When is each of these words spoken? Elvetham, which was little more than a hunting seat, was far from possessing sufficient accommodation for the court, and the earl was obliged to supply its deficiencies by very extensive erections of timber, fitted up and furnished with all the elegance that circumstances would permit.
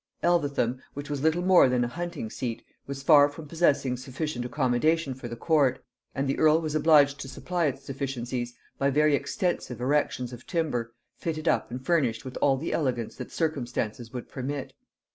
Elvetham, 0.23 0.81
which 0.95 1.11
was 1.11 1.21
little 1.21 1.43
more 1.43 1.69
than 1.69 1.83
a 1.83 1.87
hunting 1.87 2.27
seat, 2.31 2.63
was 2.87 3.03
far 3.03 3.29
from 3.29 3.47
possessing 3.47 3.95
sufficient 3.95 4.43
accommodation 4.43 5.13
for 5.13 5.27
the 5.27 5.35
court, 5.35 5.85
and 6.15 6.27
the 6.27 6.39
earl 6.39 6.59
was 6.59 6.73
obliged 6.73 7.19
to 7.19 7.27
supply 7.27 7.67
its 7.67 7.85
deficiencies 7.85 8.55
by 8.79 8.89
very 8.89 9.13
extensive 9.13 9.79
erections 9.79 10.33
of 10.33 10.47
timber, 10.47 10.91
fitted 11.17 11.47
up 11.47 11.69
and 11.69 11.85
furnished 11.85 12.25
with 12.25 12.35
all 12.37 12.57
the 12.57 12.73
elegance 12.73 13.15
that 13.15 13.31
circumstances 13.31 14.11
would 14.11 14.27
permit. 14.27 14.73